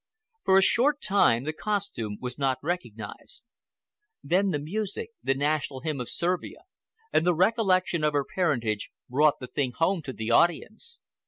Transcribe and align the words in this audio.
For 0.45 0.57
a 0.57 0.63
short 0.63 0.99
time 0.99 1.43
the 1.43 1.53
costume 1.53 2.17
was 2.19 2.39
not 2.39 2.57
recognized. 2.63 3.49
Then 4.23 4.49
the 4.49 4.57
music—the 4.57 5.35
national 5.35 5.81
hymn 5.81 6.01
of 6.01 6.09
Servia, 6.09 6.61
and 7.13 7.23
the 7.23 7.35
recollection 7.35 8.03
of 8.03 8.13
her 8.13 8.25
parentage, 8.25 8.89
brought 9.07 9.39
the 9.39 9.45
thing 9.45 9.73
home 9.73 10.01
to 10.01 10.13
the 10.13 10.31
audience. 10.31 10.97